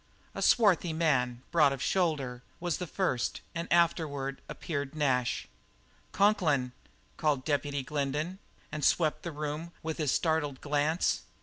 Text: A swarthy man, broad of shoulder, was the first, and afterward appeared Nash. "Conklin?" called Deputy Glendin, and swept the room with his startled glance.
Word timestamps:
A 0.33 0.41
swarthy 0.41 0.93
man, 0.93 1.43
broad 1.51 1.71
of 1.71 1.79
shoulder, 1.79 2.41
was 2.59 2.77
the 2.79 2.87
first, 2.87 3.41
and 3.53 3.71
afterward 3.71 4.41
appeared 4.49 4.95
Nash. 4.95 5.47
"Conklin?" 6.11 6.71
called 7.17 7.45
Deputy 7.45 7.83
Glendin, 7.83 8.39
and 8.71 8.83
swept 8.83 9.21
the 9.21 9.31
room 9.31 9.73
with 9.83 9.99
his 9.99 10.11
startled 10.11 10.59
glance. 10.59 11.21